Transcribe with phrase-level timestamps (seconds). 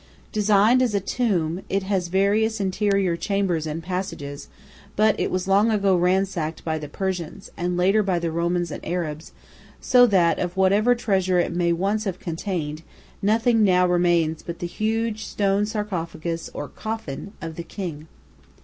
[0.31, 4.47] Designed as a tomb, it has various interior chambers and passages,
[4.95, 8.83] but it was long ago ransacked by the Persians, and later by the Romans and
[8.83, 9.31] Arabs,
[9.79, 12.81] so that of whatever treasure it may once have contained,
[13.21, 18.07] nothing now remains but the huge stone sarcophagus or coffin of the King.